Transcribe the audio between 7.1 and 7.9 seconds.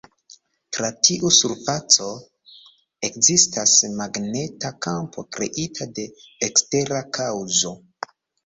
kaŭzo.